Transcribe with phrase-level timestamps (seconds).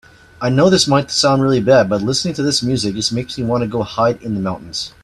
[0.41, 3.43] I know this might sound really bad, but listening to this music just makes me
[3.43, 4.95] want to go hide in the mountains.